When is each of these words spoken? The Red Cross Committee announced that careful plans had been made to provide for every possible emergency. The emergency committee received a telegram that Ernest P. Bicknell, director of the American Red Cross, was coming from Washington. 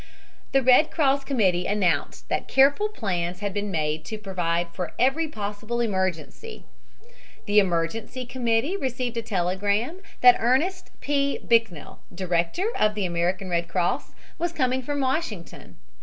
The 0.51 0.63
Red 0.63 0.89
Cross 0.89 1.25
Committee 1.25 1.67
announced 1.67 2.27
that 2.27 2.47
careful 2.47 2.89
plans 2.89 3.41
had 3.41 3.53
been 3.53 3.69
made 3.69 4.03
to 4.05 4.17
provide 4.17 4.69
for 4.73 4.93
every 4.97 5.27
possible 5.27 5.79
emergency. 5.79 6.63
The 7.45 7.59
emergency 7.59 8.25
committee 8.25 8.75
received 8.75 9.15
a 9.17 9.21
telegram 9.21 9.99
that 10.21 10.37
Ernest 10.39 10.89
P. 11.01 11.37
Bicknell, 11.37 11.99
director 12.11 12.71
of 12.75 12.95
the 12.95 13.05
American 13.05 13.47
Red 13.51 13.67
Cross, 13.67 14.13
was 14.39 14.51
coming 14.51 14.81
from 14.81 15.01
Washington. 15.01 15.75